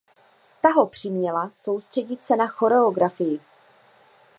[0.61, 3.39] Ta ho přiměla soustředit se na choreografii.